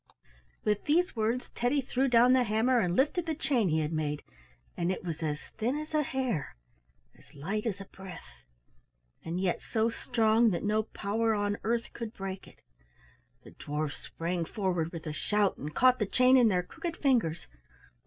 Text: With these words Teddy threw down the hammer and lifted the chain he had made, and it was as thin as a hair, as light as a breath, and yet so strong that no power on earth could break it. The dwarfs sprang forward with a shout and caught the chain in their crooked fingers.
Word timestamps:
With 0.63 0.85
these 0.85 1.15
words 1.15 1.51
Teddy 1.53 1.79
threw 1.79 2.07
down 2.07 2.33
the 2.33 2.43
hammer 2.43 2.79
and 2.79 2.95
lifted 2.95 3.27
the 3.27 3.35
chain 3.35 3.69
he 3.69 3.81
had 3.81 3.93
made, 3.93 4.23
and 4.75 4.91
it 4.91 5.03
was 5.03 5.21
as 5.21 5.37
thin 5.59 5.75
as 5.77 5.93
a 5.93 6.01
hair, 6.01 6.55
as 7.15 7.35
light 7.35 7.67
as 7.67 7.79
a 7.79 7.85
breath, 7.85 8.43
and 9.23 9.39
yet 9.39 9.61
so 9.61 9.91
strong 9.91 10.49
that 10.49 10.63
no 10.63 10.81
power 10.81 11.35
on 11.35 11.57
earth 11.63 11.93
could 11.93 12.13
break 12.15 12.47
it. 12.47 12.61
The 13.43 13.51
dwarfs 13.51 13.97
sprang 13.99 14.43
forward 14.43 14.91
with 14.91 15.05
a 15.05 15.13
shout 15.13 15.57
and 15.57 15.71
caught 15.71 15.99
the 15.99 16.07
chain 16.07 16.35
in 16.35 16.47
their 16.47 16.63
crooked 16.63 16.97
fingers. 16.97 17.45